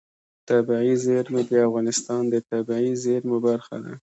[0.49, 3.93] طبیعي زیرمې د افغانستان د طبیعي زیرمو برخه ده.